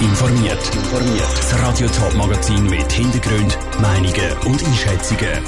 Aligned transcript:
informiert. 0.00 0.70
Das 1.36 1.62
Radio 1.62 1.86
Top 1.88 2.14
Magazin 2.14 2.64
mit 2.64 2.90
Hintergrund, 2.90 3.58
Meinungen 3.80 4.32
und 4.46 4.64
Einschätzungen 4.64 5.42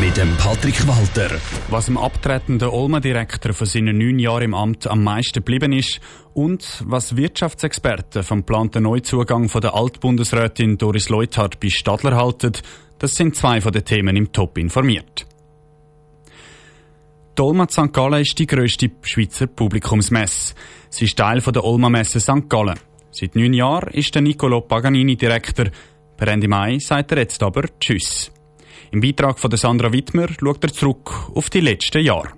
mit 0.00 0.16
dem 0.16 0.36
Patrick 0.36 0.86
Walter. 0.86 1.30
Was 1.70 1.86
dem 1.86 1.96
abtretenden 1.96 2.68
Olma-Direktor 2.68 3.54
von 3.54 3.66
seinen 3.66 3.98
neun 3.98 4.18
Jahren 4.18 4.42
im 4.42 4.54
Amt 4.54 4.86
am 4.86 5.02
meisten 5.02 5.40
geblieben 5.40 5.72
ist 5.72 6.00
und 6.34 6.84
was 6.86 7.16
Wirtschaftsexperten 7.16 8.22
vom 8.22 8.40
geplanten 8.40 8.82
Neuzugang 8.82 9.48
von 9.48 9.60
der 9.62 9.74
Altbundesrätin 9.74 10.76
Doris 10.76 11.08
Leuthard 11.08 11.58
bei 11.60 11.70
Stadler 11.70 12.16
halten, 12.16 12.52
das 12.98 13.14
sind 13.14 13.36
zwei 13.36 13.60
von 13.60 13.72
den 13.72 13.84
Themen 13.84 14.16
im 14.16 14.32
Top 14.32 14.58
informiert. 14.58 15.26
Die 17.38 17.42
Olma 17.42 17.66
St. 17.68 17.92
Gallen 17.92 18.22
ist 18.22 18.38
die 18.38 18.46
grösste 18.46 18.90
Schweizer 19.02 19.46
Publikumsmesse. 19.46 20.54
Sie 20.88 21.04
ist 21.04 21.16
Teil 21.16 21.40
der 21.40 21.64
Olma 21.64 21.90
Messe 21.90 22.20
St. 22.20 22.48
Gallen. 22.48 22.78
Seit 23.10 23.34
neun 23.34 23.54
Jahren 23.54 23.92
ist 23.92 24.14
der 24.14 24.22
Nicolo 24.22 24.60
Paganini 24.60 25.16
Direktor. 25.16 25.66
Per 26.16 26.28
Ende 26.28 26.48
Mai 26.48 26.78
sagt 26.78 27.12
er 27.12 27.18
jetzt 27.18 27.42
aber 27.42 27.64
Tschüss. 27.80 28.30
Im 28.90 29.00
Beitrag 29.00 29.38
von 29.38 29.50
Sandra 29.56 29.92
Wittmer 29.92 30.28
schaut 30.28 30.64
er 30.64 30.72
zurück 30.72 31.30
auf 31.34 31.50
die 31.50 31.60
letzten 31.60 32.04
Jahre. 32.04 32.32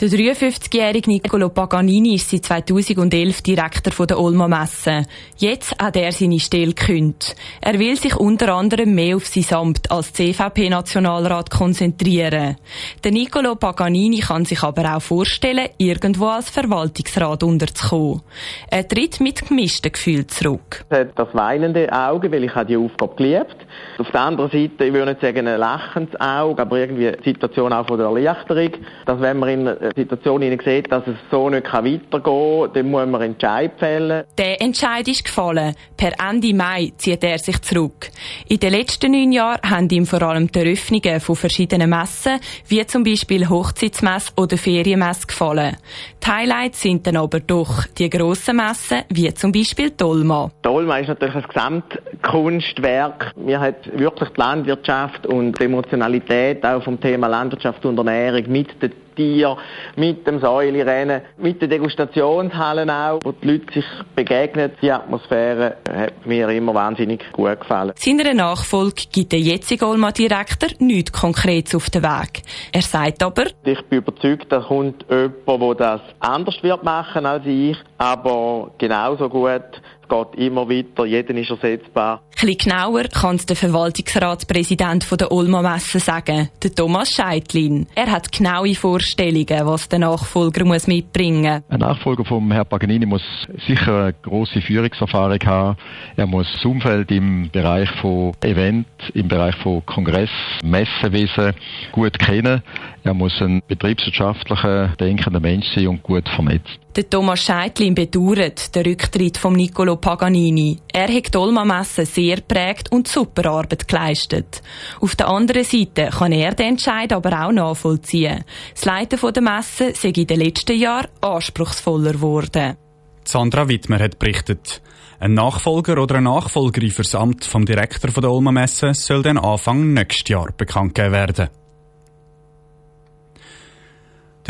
Der 0.00 0.08
53-jährige 0.08 1.10
Nicolo 1.10 1.50
Paganini 1.50 2.14
ist 2.14 2.30
seit 2.30 2.46
2011 2.46 3.42
Direktor 3.42 4.06
der 4.06 4.18
Olma 4.18 4.48
Messe. 4.48 5.02
Jetzt 5.36 5.78
hat 5.78 5.94
er 5.94 6.10
seine 6.10 6.40
Stelle 6.40 6.72
gekündigt. 6.72 7.36
Er 7.60 7.78
will 7.78 7.96
sich 7.96 8.16
unter 8.16 8.54
anderem 8.54 8.94
mehr 8.94 9.16
auf 9.16 9.26
sein 9.26 9.44
Amt 9.54 9.90
als 9.90 10.14
CVP-Nationalrat 10.14 11.50
konzentrieren. 11.50 12.56
Der 13.04 13.12
Nicolo 13.12 13.56
Paganini 13.56 14.20
kann 14.20 14.46
sich 14.46 14.62
aber 14.62 14.96
auch 14.96 15.02
vorstellen, 15.02 15.68
irgendwo 15.76 16.28
als 16.28 16.48
Verwaltungsrat 16.48 17.42
unterzukommen. 17.42 18.22
Er 18.70 18.88
tritt 18.88 19.20
mit 19.20 19.46
gemischten 19.46 19.92
Gefühlen 19.92 20.26
zurück. 20.30 20.82
Das 20.88 21.28
weinende 21.34 21.92
Auge, 21.92 22.32
weil 22.32 22.44
ich 22.44 22.52
die 22.66 22.78
Aufgabe 22.78 23.16
geliebt 23.16 23.66
Auf 23.98 24.10
der 24.10 24.20
anderen 24.20 24.50
Seite, 24.50 24.84
ich 24.84 24.92
würde 24.92 25.10
nicht 25.10 25.20
sagen 25.20 25.46
ein 25.46 25.58
lachendes 25.58 26.20
Auge, 26.20 26.62
aber 26.62 26.78
irgendwie 26.78 27.12
die 27.12 27.30
Situation 27.30 27.72
auch 27.72 27.86
von 27.86 27.98
der 27.98 28.06
Erleichterung, 28.06 28.70
dass 29.06 29.20
wenn 29.20 29.38
man 29.38 29.48
in 29.48 29.70
Situation 29.96 30.42
sieht, 30.42 30.90
dass 30.90 31.06
es 31.06 31.16
so 31.30 31.50
nicht 31.50 31.72
weitergehen 31.72 32.00
kann, 32.10 32.72
dann 32.72 32.90
muss 32.90 33.06
man 33.06 33.22
Entscheid 33.22 33.72
fällen. 33.78 34.24
Der 34.38 34.60
Entscheid 34.60 35.06
ist 35.08 35.24
gefallen. 35.24 35.74
Per 35.96 36.12
Ende 36.18 36.54
Mai 36.54 36.92
zieht 36.96 37.24
er 37.24 37.38
sich 37.38 37.60
zurück. 37.62 38.10
In 38.48 38.58
den 38.58 38.72
letzten 38.72 39.12
neun 39.12 39.32
Jahren 39.32 39.60
haben 39.62 39.88
ihm 39.90 40.06
vor 40.06 40.22
allem 40.22 40.50
die 40.50 40.58
Eröffnungen 40.58 41.20
von 41.20 41.36
verschiedenen 41.36 41.90
Messen, 41.90 42.40
wie 42.68 42.84
zum 42.86 43.04
Beispiel 43.04 43.48
Hochzeitsmesse 43.48 44.32
oder 44.36 44.56
Ferienmesse, 44.56 45.26
gefallen. 45.26 45.76
Die 46.24 46.30
Highlights 46.30 46.82
sind 46.82 47.06
dann 47.06 47.16
aber 47.16 47.40
doch 47.40 47.86
die 47.98 48.10
grossen 48.10 48.56
Messen, 48.56 49.02
wie 49.08 49.32
zum 49.34 49.52
Beispiel 49.52 49.90
Dolma. 49.90 50.50
Dolma 50.62 50.98
ist 50.98 51.08
natürlich 51.08 51.34
ein 51.34 51.44
Gesamtkunstwerk. 51.48 53.32
Mir 53.60 53.66
hat 53.66 53.98
wirklich 53.98 54.30
die 54.30 54.40
Landwirtschaft 54.40 55.26
und 55.26 55.58
die 55.60 55.64
Emotionalität 55.64 56.64
auch 56.64 56.82
vom 56.82 56.98
Thema 56.98 57.26
Landwirtschaft 57.26 57.84
und 57.84 57.98
Ernährung 57.98 58.50
mit 58.50 58.82
den 58.82 58.92
Tier, 59.14 59.54
mit 59.96 60.26
dem 60.26 60.40
Säulerennen, 60.40 61.20
mit 61.36 61.60
den 61.60 61.68
Degustationshallen 61.68 62.88
auch, 62.88 63.18
wo 63.22 63.32
die 63.32 63.50
Leute 63.50 63.74
sich 63.74 63.84
begegnen. 64.16 64.70
Die 64.80 64.90
Atmosphäre 64.90 65.76
hat 65.92 66.26
mir 66.26 66.48
immer 66.48 66.72
wahnsinnig 66.72 67.22
gut 67.32 67.60
gefallen. 67.60 67.92
Seiner 67.96 68.32
Nachfolge 68.32 69.02
gibt 69.12 69.32
der 69.32 69.40
jetzige 69.40 69.86
Olma-Direktor 69.86 70.70
nichts 70.78 71.12
Konkretes 71.12 71.74
auf 71.74 71.90
den 71.90 72.02
Weg. 72.02 72.42
Er 72.72 72.82
sagt 72.82 73.22
aber, 73.22 73.44
ich 73.64 73.82
bin 73.90 73.98
überzeugt, 73.98 74.46
da 74.50 74.60
kommt 74.60 75.04
jemand, 75.10 75.46
der 75.46 75.74
das 75.74 76.00
anders 76.20 76.62
wird 76.62 76.82
machen 76.82 77.26
als 77.26 77.44
ich, 77.44 77.76
aber 77.98 78.70
genauso 78.78 79.28
gut 79.28 79.82
geht 80.10 80.46
immer 80.46 80.68
weiter, 80.68 81.06
jeder 81.06 81.34
ist 81.34 81.50
ersetzbar. 81.50 82.20
Ein 82.42 82.56
genauer 82.56 83.04
kann 83.04 83.36
es 83.36 83.46
der 83.46 83.56
Verwaltungsratspräsident 83.56 85.06
der 85.20 85.30
Ulma 85.30 85.62
Messe 85.62 86.00
sagen, 86.00 86.48
der 86.62 86.74
Thomas 86.74 87.10
Scheitlin. 87.12 87.86
Er 87.94 88.10
hat 88.10 88.32
genaue 88.32 88.74
Vorstellungen, 88.74 89.66
was 89.66 89.88
der 89.88 90.00
Nachfolger 90.00 90.64
muss 90.64 90.86
mitbringen 90.86 91.62
muss. 91.68 91.70
Ein 91.70 91.80
Nachfolger 91.80 92.24
vom 92.24 92.50
Herrn 92.50 92.66
Paganini 92.66 93.06
muss 93.06 93.22
sicher 93.66 94.04
eine 94.04 94.14
grosse 94.14 94.60
Führungserfahrung 94.60 95.38
haben. 95.44 95.76
Er 96.16 96.26
muss 96.26 96.46
das 96.52 96.64
Umfeld 96.64 97.10
im 97.10 97.50
Bereich 97.50 97.90
von 98.00 98.32
Event, 98.42 98.86
im 99.14 99.28
Bereich 99.28 99.56
von 99.56 99.84
Kongress, 99.86 100.30
Messenwesen 100.64 101.52
gut 101.92 102.18
kennen. 102.18 102.62
Er 103.04 103.14
muss 103.14 103.40
ein 103.40 103.62
betriebswirtschaftlicher, 103.68 104.88
denkender 104.98 105.40
Mensch 105.40 105.66
sein 105.74 105.88
und 105.88 106.02
gut 106.02 106.28
vernetzt. 106.28 106.80
Der 106.96 107.08
Thomas 107.08 107.38
Scheitlin 107.38 107.94
bedauert 107.94 108.74
den 108.74 108.84
Rücktritt 108.84 109.36
von 109.36 109.52
Niccolo 109.52 109.94
Paganini. 109.94 110.76
Er 110.92 111.06
hat 111.06 111.32
die 111.32 111.38
Olma-Messe 111.38 112.04
sehr 112.04 112.40
prägt 112.40 112.90
und 112.90 113.06
super 113.06 113.46
Arbeit 113.46 113.86
geleistet. 113.86 114.60
Auf 115.00 115.14
der 115.14 115.28
anderen 115.28 115.62
Seite 115.62 116.10
kann 116.10 116.32
er 116.32 116.52
den 116.52 116.70
Entscheid 116.70 117.12
aber 117.12 117.46
auch 117.46 117.52
nachvollziehen. 117.52 118.44
Das 118.74 118.84
Leiten 118.86 119.32
der 119.32 119.42
Messe 119.42 119.94
sei 119.94 120.08
in 120.08 120.26
den 120.26 120.40
letzten 120.40 120.76
Jahren 120.76 121.06
anspruchsvoller 121.20 122.14
geworden. 122.14 122.76
Sandra 123.24 123.68
Wittmer 123.68 124.00
hat 124.00 124.18
berichtet. 124.18 124.82
Ein 125.20 125.34
Nachfolger 125.34 126.02
oder 126.02 126.16
eine 126.16 126.28
Nachfolgerin 126.28 126.90
fürs 126.90 127.14
Amt 127.14 127.44
vom 127.44 127.66
Direktor 127.66 128.10
der 128.10 128.32
Olma 128.32 128.50
Messe 128.50 128.94
soll 128.94 129.22
dann 129.22 129.38
Anfang 129.38 129.92
nächstes 129.92 130.28
Jahr 130.28 130.50
bekannt 130.56 130.96
gegeben 130.96 131.14
werden. 131.14 131.59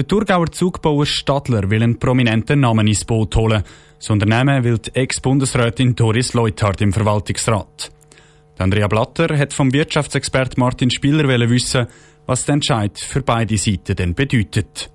Der 0.00 0.08
Thurgauer 0.08 0.50
Zugbauer 0.50 1.04
Stadler 1.04 1.68
will 1.68 1.82
einen 1.82 1.98
prominenten 1.98 2.60
Namen 2.60 2.86
ins 2.86 3.04
Boot 3.04 3.36
holen. 3.36 3.62
Das 3.98 4.08
Unternehmen 4.08 4.64
will 4.64 4.78
die 4.78 4.94
Ex-Bundesrätin 4.94 5.94
Doris 5.94 6.32
Leuthard 6.32 6.80
im 6.80 6.94
Verwaltungsrat. 6.94 7.92
Andrea 8.56 8.88
Blatter 8.88 9.36
hat 9.36 9.52
vom 9.52 9.74
Wirtschaftsexpert 9.74 10.56
Martin 10.56 10.90
Spieler 10.90 11.28
wissen, 11.50 11.86
was 12.24 12.46
der 12.46 12.54
Entscheid 12.54 12.98
für 12.98 13.20
beide 13.20 13.58
Seiten 13.58 13.94
denn 13.94 14.14
bedeutet. 14.14 14.88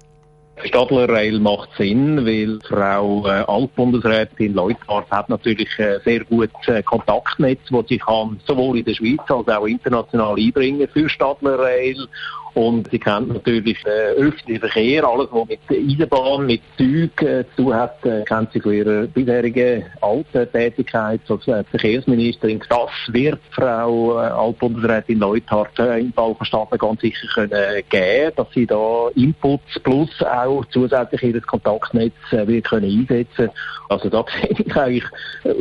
Stadler 0.63 1.07
Rail 1.07 1.39
macht 1.39 1.69
Sinn, 1.77 2.25
weil 2.25 2.59
Frau 2.67 3.27
äh, 3.27 3.43
Altbundesrätin 3.47 4.53
Leuthard 4.53 5.11
hat 5.11 5.29
natürlich 5.29 5.69
ein 5.77 5.99
sehr 6.03 6.23
gutes 6.23 6.67
äh, 6.67 6.81
Kontaktnetz, 6.81 7.59
das 7.69 7.85
sie 7.89 7.99
kann 7.99 8.39
sowohl 8.47 8.79
in 8.79 8.85
der 8.85 8.95
Schweiz 8.95 9.19
als 9.27 9.47
auch 9.49 9.67
international 9.67 10.35
einbringen 10.35 10.87
für 10.91 11.07
Stadler 11.09 11.59
Rail 11.59 12.07
und 12.55 12.89
sie 12.89 12.99
kennt 12.99 13.27
natürlich 13.27 13.77
äh, 13.85 14.13
öffentlichen 14.13 14.61
Verkehr, 14.61 15.03
alles 15.03 15.27
was 15.31 15.47
mit 15.47 15.59
Eisenbahn, 15.69 16.45
mit 16.45 16.61
Züg 16.77 17.21
äh, 17.21 17.43
zu 17.55 17.63
tun 17.63 17.73
hat, 17.75 18.05
äh, 18.05 18.23
kennt 18.23 18.53
sie 18.53 18.61
von 18.61 18.73
ihrer 18.73 19.07
bisherigen 19.07 19.83
alten 20.01 20.51
Tätigkeit 20.51 21.19
als 21.27 21.47
äh, 21.47 21.63
Verkehrsministerin. 21.65 22.61
Das 22.69 22.89
wird 23.09 23.39
Frau 23.51 24.19
äh, 24.19 24.27
Altbundesrätin 24.27 25.19
Leuthard 25.19 25.77
äh, 25.79 26.05
von 26.15 26.45
Stadler 26.45 26.77
ganz 26.77 27.01
sicher 27.01 27.27
können 27.33 27.51
äh, 27.51 27.83
geben, 27.89 28.31
dass 28.37 28.47
sie 28.53 28.65
da 28.65 29.09
Inputs 29.15 29.79
plus 29.83 30.09
auch 30.23 30.63
zusätzlich 30.71 31.23
ihr 31.23 31.41
Kontaktnetz 31.41 32.13
äh, 32.31 32.47
wird 32.47 32.69
können 32.69 32.89
einsetzen. 32.89 33.49
Also 33.89 34.09
da 34.09 34.23
sehe 34.41 34.55
ich 34.65 34.75
eigentlich 34.75 35.05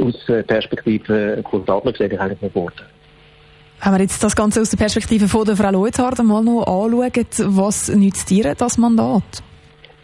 aus 0.00 0.46
Perspektive 0.46 1.42
gesehen 1.50 2.18
eigentlich 2.18 2.42
einen 2.42 2.52
Vorteil. 2.52 2.93
Wenn 3.84 3.92
wir 3.92 4.00
jetzt 4.00 4.24
das 4.24 4.34
Ganze 4.34 4.62
aus 4.62 4.70
der 4.70 4.78
Perspektive 4.78 5.28
von 5.28 5.44
der 5.44 5.58
Frau 5.58 5.70
Leuthard 5.70 6.22
mal 6.24 6.42
noch 6.42 6.62
anschauen, 6.62 7.26
was 7.54 7.88
nützt 7.88 8.30
ihr 8.30 8.54
das 8.54 8.78
Mandat? 8.78 9.42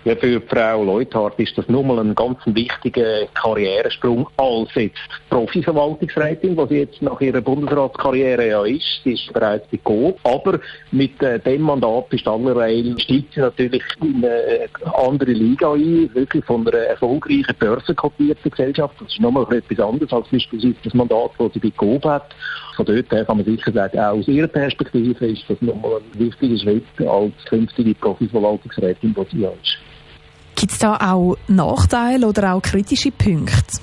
Ja, 0.04 0.16
für 0.16 0.40
Frau 0.40 0.82
Leuthard 0.82 1.38
ist 1.38 1.58
das 1.58 1.68
nun 1.68 1.86
mal 1.86 1.98
ein 1.98 2.14
ganz 2.14 2.38
wichtiger 2.46 3.26
Karrieresprung 3.34 4.26
als 4.38 4.74
jetzt 4.74 4.96
Profiverwaltungsrätin, 5.28 6.56
was 6.56 6.70
jetzt 6.70 7.02
nach 7.02 7.20
ihrer 7.20 7.42
Bundesratskarriere 7.42 8.48
ja 8.48 8.64
ist. 8.64 9.02
Sie 9.04 9.12
ist 9.12 9.30
bereits 9.34 9.66
bei 9.70 9.76
Coop. 9.84 10.18
Aber 10.24 10.58
mit 10.90 11.20
äh, 11.22 11.38
dem 11.38 11.60
Mandat 11.60 12.08
bei 12.08 12.16
Stanley 12.16 12.94
steigt 12.98 13.34
sie 13.34 13.40
natürlich 13.40 13.82
in 14.00 14.24
eine 14.24 14.70
andere 14.96 15.32
Liga 15.32 15.74
ein, 15.74 16.08
wirklich 16.14 16.46
von 16.46 16.66
einer 16.66 16.78
erfolgreichen 16.78 17.54
börsenkotierten 17.58 18.50
Gesellschaft. 18.50 18.94
Das 19.00 19.08
ist 19.08 19.20
nochmal 19.20 19.46
etwas 19.52 19.86
anderes 19.86 20.10
als 20.14 20.28
beispielsweise 20.28 20.76
das 20.82 20.94
Mandat, 20.94 21.32
das 21.38 21.52
sie 21.52 21.60
bei 21.60 21.70
Coop 21.76 22.06
hat. 22.06 22.34
Von 22.74 22.86
dort 22.86 23.12
her 23.12 23.26
kann 23.26 23.36
man 23.36 23.44
sicher 23.44 23.70
sagen, 23.70 23.98
auch 23.98 24.16
aus 24.16 24.28
ihrer 24.28 24.48
Perspektive 24.48 25.26
ist 25.26 25.44
das 25.46 25.60
nochmal 25.60 26.00
ein 26.14 26.18
wichtiger 26.18 26.56
Schritt 26.56 27.06
als 27.06 27.34
künftige 27.44 27.94
Profiverwaltungsrätin, 27.96 29.14
die 29.14 29.36
sie 29.36 29.42
ja 29.42 29.50
ist. 29.62 29.89
Gibt 30.60 30.72
es 30.72 30.78
da 30.78 30.98
auch 30.98 31.38
Nachteile 31.48 32.26
oder 32.26 32.52
auch 32.52 32.60
kritische 32.60 33.10
Punkte? 33.10 33.78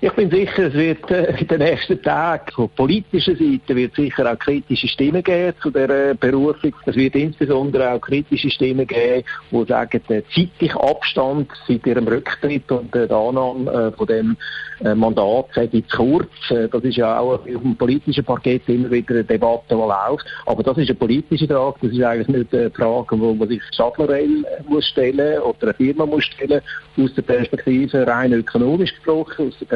Ich 0.00 0.12
bin 0.12 0.30
sicher, 0.30 0.68
es 0.68 0.74
wird 0.74 1.10
äh, 1.10 1.40
in 1.40 1.48
den 1.48 1.58
nächsten 1.58 2.00
Tagen 2.00 2.52
von 2.52 2.68
politischer 2.68 3.34
Seite 3.34 3.74
wird 3.74 3.96
sicher 3.96 4.30
auch 4.30 4.38
kritische 4.38 4.86
Stimmen 4.86 5.24
geben 5.24 5.56
zu 5.60 5.72
der 5.72 6.14
Berufung. 6.14 6.72
Es 6.86 6.94
wird 6.94 7.16
insbesondere 7.16 7.90
auch 7.90 8.00
kritische 8.00 8.48
Stimmen 8.48 8.86
geben, 8.86 9.24
die 9.50 9.64
sagen, 9.64 10.00
der 10.08 10.22
zeitliche 10.28 10.80
Abstand 10.80 11.50
seit 11.66 11.84
ihrem 11.84 12.06
Rücktritt 12.06 12.70
und 12.70 12.94
der 12.94 13.10
Annahme 13.10 13.72
äh, 13.72 13.90
von 13.90 14.06
dem 14.06 14.36
äh, 14.84 14.94
Mandat 14.94 15.46
sei 15.56 15.66
zu 15.66 15.82
kurz. 15.96 16.30
Das 16.48 16.84
ist 16.84 16.96
ja 16.96 17.18
auch 17.18 17.32
auf 17.32 17.44
dem 17.44 17.74
politischen 17.74 18.24
Parkett 18.24 18.68
immer 18.68 18.92
wieder 18.92 19.14
eine 19.14 19.24
Debatte, 19.24 19.64
die 19.70 19.74
läuft. 19.74 20.24
Aber 20.46 20.62
das 20.62 20.78
ist 20.78 20.90
eine 20.90 20.98
politische 20.98 21.48
Frage. 21.48 21.76
Das 21.82 21.90
ist 21.90 22.02
eigentlich 22.02 22.28
nicht 22.28 22.54
eine 22.54 22.70
Frage, 22.70 23.18
wo 23.18 23.34
man 23.34 23.48
sich 23.48 23.62
Stadlerell 23.72 24.44
muss 24.68 24.86
stellen 24.86 25.40
oder 25.40 25.62
eine 25.62 25.74
Firma 25.74 26.06
muss 26.06 26.24
stellen. 26.24 26.60
Aus 26.96 27.14
der 27.14 27.22
Perspektive 27.22 28.06
rein 28.06 28.32
ökonomisch 28.32 28.94
gesprochen, 28.94 29.48
aus 29.48 29.58
der 29.58 29.66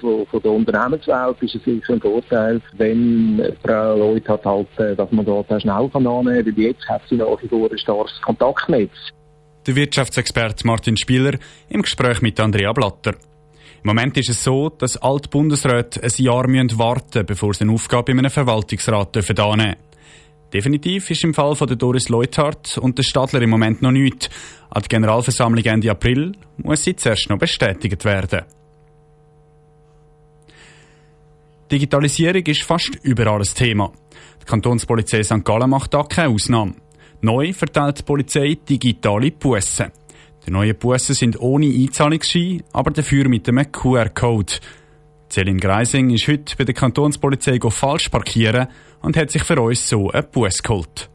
von, 0.00 0.26
von 0.26 0.42
der 0.42 0.50
Unternehmenswelt 0.50 1.42
ist 1.42 1.54
es 1.54 1.64
sicher 1.64 1.94
ein 1.94 2.00
Vorteil, 2.00 2.60
wenn 2.76 3.56
Frau 3.64 3.96
Leute 3.96 4.32
hat 4.32 4.44
halt, 4.44 4.68
äh, 4.78 4.96
dass 4.96 5.10
man 5.12 5.24
dort 5.24 5.48
schnell 5.60 5.88
kann 5.92 6.06
annehmen 6.06 6.44
kann, 6.44 6.56
weil 6.56 6.64
jetzt 6.64 6.88
hat 6.88 7.02
sie 7.08 7.16
nach 7.16 7.42
wie 7.42 7.48
vor 7.48 7.70
ein 7.70 7.78
starkes 7.78 8.20
Kontaktnetz. 8.22 8.92
Der 9.66 9.76
Wirtschaftsexperte 9.76 10.66
Martin 10.66 10.96
Spieler 10.96 11.38
im 11.68 11.82
Gespräch 11.82 12.22
mit 12.22 12.40
Andrea 12.40 12.72
Blatter. 12.72 13.12
Im 13.82 13.88
Moment 13.88 14.16
ist 14.18 14.28
es 14.28 14.44
so, 14.44 14.68
dass 14.68 14.96
Altbundesräte 14.96 16.02
ein 16.02 16.10
Jahr 16.16 16.44
warten 16.44 17.08
müssen, 17.12 17.26
bevor 17.26 17.54
sie 17.54 17.64
eine 17.64 17.72
Aufgabe 17.72 18.12
in 18.12 18.18
einem 18.18 18.30
Verwaltungsrat 18.30 19.16
annehmen 19.16 19.56
dürfen. 19.56 19.90
Definitiv 20.52 21.10
ist 21.10 21.22
im 21.24 21.32
Fall 21.32 21.54
von 21.54 21.68
der 21.68 21.76
Doris 21.76 22.08
Leuthardt 22.08 22.76
und 22.78 22.98
der 22.98 23.04
Stadler 23.04 23.40
im 23.40 23.50
Moment 23.50 23.82
noch 23.82 23.92
nichts. 23.92 24.28
An 24.68 24.82
der 24.82 24.88
Generalversammlung 24.88 25.64
Ende 25.64 25.90
April 25.90 26.32
muss 26.56 26.84
sie 26.84 26.96
zuerst 26.96 27.30
noch 27.30 27.38
bestätigt 27.38 28.04
werden. 28.04 28.42
Digitalisierung 31.70 32.42
ist 32.46 32.64
fast 32.64 32.98
überall 33.02 33.40
ein 33.40 33.54
Thema. 33.54 33.92
Die 34.42 34.44
Kantonspolizei 34.44 35.22
St. 35.22 35.44
Gallen 35.44 35.70
macht 35.70 35.94
da 35.94 36.02
keine 36.02 36.30
Ausnahme. 36.30 36.74
Neu 37.20 37.52
verteilt 37.52 38.00
die 38.00 38.02
Polizei 38.02 38.58
digitale 38.68 39.30
Bussen. 39.30 39.92
Die 40.44 40.50
neuen 40.50 40.76
Bussen 40.76 41.14
sind 41.14 41.38
ohne 41.38 41.66
Einzahlungsschein, 41.66 42.64
aber 42.72 42.90
dafür 42.90 43.28
mit 43.28 43.48
einem 43.48 43.70
QR-Code. 43.70 44.54
Celine 45.30 45.60
Greising 45.60 46.10
ist 46.10 46.26
heute 46.26 46.56
bei 46.56 46.64
der 46.64 46.74
Kantonspolizei 46.74 47.60
falsch 47.60 48.08
parkieren 48.08 48.66
und 49.02 49.16
hat 49.16 49.30
sich 49.30 49.44
für 49.44 49.60
uns 49.60 49.88
so 49.88 50.10
einen 50.10 50.26
Bus 50.32 50.60
geholt. 50.62 51.08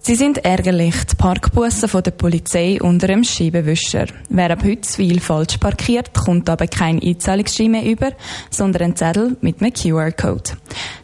Sie 0.00 0.14
sind 0.14 0.38
ärgerlich, 0.38 0.94
die 1.04 1.16
Parkbussen 1.16 1.88
von 1.88 2.02
der 2.02 2.12
Polizei 2.12 2.78
unter 2.80 3.08
dem 3.08 3.24
Scheibenwischer. 3.24 4.06
Wer 4.30 4.50
ab 4.52 4.62
heute 4.64 4.88
viel 4.88 5.20
falsch 5.20 5.58
parkiert, 5.58 6.14
kommt 6.14 6.48
aber 6.48 6.66
kein 6.66 7.02
Einzahlungsschein 7.02 7.70
mehr 7.70 7.84
über, 7.84 8.12
sondern 8.50 8.82
ein 8.82 8.96
Zettel 8.96 9.36
mit 9.40 9.60
einem 9.60 9.72
QR-Code. 9.72 10.52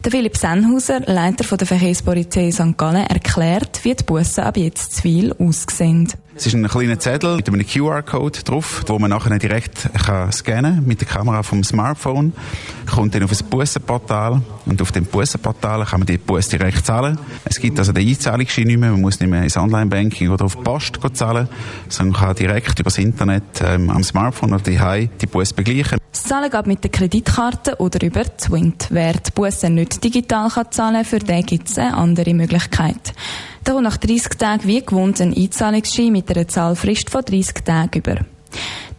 Der 0.03 0.11
Philipp 0.11 0.37
Sennhauser, 0.37 1.01
Leiter 1.01 1.57
der 1.57 1.67
Verkehrspolizei 1.67 2.51
St. 2.51 2.77
Gallen, 2.77 3.05
erklärt, 3.05 3.81
wie 3.83 3.93
die 3.93 4.03
Bussen 4.03 4.43
ab 4.43 4.57
jetzt 4.57 4.95
zu 4.95 5.01
viel 5.03 5.33
aussehen. 5.33 6.11
Es 6.37 6.45
ist 6.45 6.53
ein 6.53 6.67
kleiner 6.67 6.99
Zettel 6.99 7.37
mit 7.37 7.47
einem 7.47 7.65
QR-Code 7.65 8.43
drauf, 8.43 8.83
wo 8.87 8.99
man 8.99 9.09
nachher 9.09 9.39
direkt 9.39 9.89
kann 9.93 10.33
scannen 10.33 10.85
mit 10.85 10.99
der 10.99 11.07
Kamera 11.07 11.43
vom 11.43 11.63
Smartphone. 11.63 12.33
Kommt 12.93 13.15
dann 13.15 13.23
auf 13.23 13.31
ein 13.31 13.49
Bussenportal 13.49 14.41
und 14.65 14.81
auf 14.81 14.91
dem 14.91 15.05
Bussenportal 15.05 15.85
kann 15.85 16.01
man 16.01 16.07
die 16.07 16.17
Bus 16.17 16.49
direkt 16.49 16.85
zahlen. 16.85 17.17
Es 17.45 17.57
gibt 17.57 17.79
also 17.79 17.93
den 17.93 18.05
Einzahlungsschein 18.05 18.67
nicht 18.67 18.79
mehr, 18.79 18.84
man 18.91 19.01
muss 19.01 19.19
nicht 19.19 19.29
mehr 19.29 19.43
ins 19.43 19.57
Online-Banking 19.57 20.29
oder 20.29 20.45
auf 20.45 20.55
die 20.55 20.63
Post 20.63 20.99
zahlen, 21.13 21.47
sondern 21.89 22.21
kann 22.21 22.35
direkt 22.35 22.79
über 22.79 22.89
das 22.89 22.97
Internet 22.97 23.43
ähm, 23.61 23.89
am 23.89 24.03
Smartphone 24.03 24.53
oder 24.53 24.63
die 24.63 25.09
die 25.21 25.25
Bus 25.27 25.53
begleichen. 25.53 25.97
Das 26.11 26.23
Zahlen 26.23 26.49
geht 26.49 26.67
mit 26.67 26.83
der 26.83 26.91
Kreditkarte 26.91 27.75
oder 27.77 28.05
über 28.05 28.23
Twint. 28.23 28.87
Wer 28.89 29.13
die 29.13 29.31
Busse 29.31 29.69
nicht 29.69 30.03
digital 30.03 30.49
kann 30.49 30.71
zahlen 30.71 30.95
kann, 30.95 31.05
für 31.05 31.19
den 31.19 31.45
gibt 31.45 31.69
es 31.69 31.77
eine 31.77 31.95
andere 31.95 32.33
Möglichkeit. 32.33 33.13
Da 33.63 33.73
kommt 33.73 33.83
nach 33.83 33.97
30 33.97 34.37
Tagen 34.37 34.67
wie 34.67 34.85
gewohnt 34.85 35.19
ein 35.21 35.33
Einzahlungsschein 35.35 36.11
mit 36.11 36.29
einer 36.29 36.47
Zahlfrist 36.47 37.09
von 37.09 37.23
30 37.23 37.65
Tagen 37.65 37.99
über. 37.99 38.34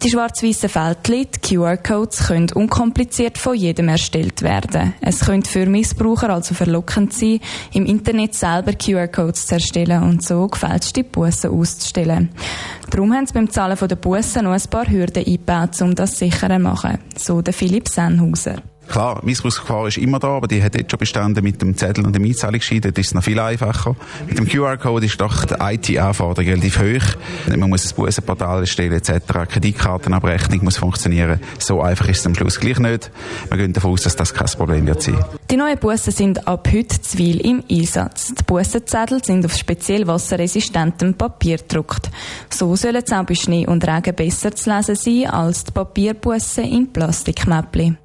Die 0.07 0.11
schwarz-weißen 0.11 0.69
Fältchen, 0.69 1.27
die 1.35 1.57
QR-Codes, 1.57 2.27
können 2.27 2.49
unkompliziert 2.53 3.37
von 3.37 3.55
jedem 3.57 3.89
erstellt 3.89 4.41
werden. 4.41 4.93
Es 5.01 5.19
könnte 5.19 5.51
für 5.51 5.65
Missbraucher 5.65 6.29
also 6.29 6.55
verlockend 6.55 7.11
sein, 7.11 7.41
im 7.73 7.85
Internet 7.85 8.33
selber 8.33 8.71
QR-Codes 8.71 9.47
zu 9.47 9.55
erstellen 9.55 10.03
und 10.03 10.23
so 10.23 10.47
gefälschte 10.47 11.03
Bussen 11.03 11.51
auszustellen. 11.51 12.29
Darum 12.89 13.13
haben 13.13 13.25
sie 13.25 13.33
beim 13.33 13.49
Zahlen 13.49 13.77
der 13.77 13.97
Bussen 13.97 14.45
noch 14.45 14.53
ein 14.53 14.69
paar 14.69 14.89
Hürden 14.89 15.25
eingebaut, 15.25 15.81
um 15.81 15.93
das 15.93 16.17
sicherer 16.17 16.55
zu 16.55 16.59
machen. 16.59 16.99
So 17.17 17.41
der 17.41 17.53
Philipp 17.53 17.89
Sennhauser. 17.89 18.61
Klar, 18.89 19.21
Missbrauchsgefahr 19.23 19.87
ist 19.87 19.97
immer 19.97 20.19
da, 20.19 20.29
aber 20.29 20.47
die 20.47 20.63
hat 20.63 20.75
jetzt 20.75 20.91
schon 20.91 20.99
bestanden 20.99 21.43
mit 21.43 21.61
dem 21.61 21.75
Zettel 21.75 22.05
und 22.05 22.15
dem 22.15 22.23
Einzahlungsschein. 22.23 22.81
Dort 22.81 22.97
ist 22.97 23.07
es 23.07 23.13
noch 23.13 23.23
viel 23.23 23.39
einfacher. 23.39 23.95
Mit 24.27 24.37
dem 24.37 24.47
QR-Code 24.47 25.05
ist 25.05 25.19
doch 25.19 25.45
die 25.45 25.55
IT-Anforderung 25.59 26.49
relativ 26.49 26.79
hoch. 26.79 27.55
Man 27.55 27.69
muss 27.69 27.91
ein 27.91 27.95
Bussenportal 27.95 28.61
erstellen 28.61 28.93
etc. 28.93 29.11
Kreditkartenabrechnung 29.49 30.63
muss 30.63 30.77
funktionieren. 30.77 31.39
So 31.59 31.81
einfach 31.81 32.07
ist 32.07 32.19
es 32.19 32.25
am 32.25 32.35
Schluss 32.35 32.59
gleich 32.59 32.79
nicht. 32.79 33.11
Wir 33.49 33.57
gehen 33.57 33.73
davon 33.73 33.91
aus, 33.91 34.03
dass 34.03 34.15
das 34.15 34.33
kein 34.33 34.47
Problem 34.47 34.87
wird 34.87 35.01
sein. 35.01 35.23
Die 35.51 35.57
neuen 35.57 35.77
Bussen 35.77 36.11
sind 36.11 36.47
ab 36.47 36.67
heute 36.71 37.01
Zwil 37.01 37.41
im 37.41 37.63
Einsatz. 37.69 38.33
Die 38.33 38.43
Bussenzettel 38.43 39.23
sind 39.23 39.45
auf 39.45 39.55
speziell 39.55 40.07
wasserresistentem 40.07 41.13
Papier 41.13 41.57
gedruckt. 41.57 42.09
So 42.49 42.75
sollen 42.75 43.03
sie 43.05 43.15
auch 43.15 43.25
bei 43.25 43.35
Schnee 43.35 43.67
und 43.67 43.87
Regen 43.87 44.15
besser 44.15 44.53
zu 44.55 44.69
lesen 44.69 44.95
sein 44.95 45.29
als 45.29 45.65
die 45.65 45.71
Papierbussen 45.71 46.63
in 46.63 46.91
Plastikmäppchen. 46.91 47.97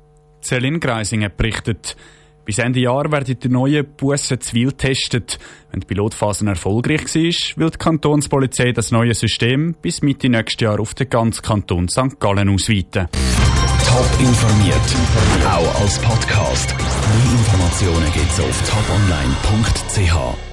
Celine 0.43 0.79
Greisinger 0.79 1.29
berichtet. 1.29 1.97
Bis 2.45 2.59
Ende 2.59 2.81
Jahr 2.81 3.11
werden 3.13 3.39
die 3.39 3.49
neuen 3.49 3.87
Bussen 3.97 4.41
zivil 4.41 4.71
getestet. 4.71 5.39
Wenn 5.71 5.81
die 5.81 5.87
Pilotphase 5.87 6.45
erfolgreich 6.47 7.05
war, 7.15 7.57
will 7.57 7.71
die 7.71 7.79
Kantonspolizei 7.79 8.73
das 8.73 8.91
neue 8.91 9.15
System 9.15 9.75
bis 9.81 10.03
Mitte 10.03 10.29
nächstes 10.29 10.61
Jahr 10.61 10.81
auf 10.81 10.95
den 10.95 11.09
ganzen 11.09 11.43
Kanton 11.43 11.89
St. 11.89 12.19
Gallen 12.19 12.49
ausweiten. 12.49 13.07
Top 13.87 14.11
informiert, 14.19 14.97
auch 15.47 15.81
als 15.81 15.99
Podcast. 16.01 16.75
Mehr 16.77 17.33
Informationen 17.33 18.13
gibt 18.13 18.31
es 18.33 18.41
auf 18.41 18.71
toponline.ch. 18.71 20.52